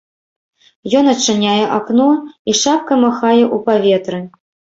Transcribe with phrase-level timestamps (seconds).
[0.99, 2.09] Ён адчыняе акно
[2.53, 4.19] і шапкай махае ў паветры.